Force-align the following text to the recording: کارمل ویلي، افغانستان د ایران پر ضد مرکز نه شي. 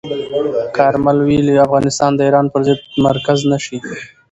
کارمل 0.77 1.17
ویلي، 1.27 1.53
افغانستان 1.67 2.11
د 2.15 2.19
ایران 2.27 2.45
پر 2.53 2.61
ضد 2.67 2.79
مرکز 3.05 3.39
نه 3.51 3.57
شي. 3.65 3.77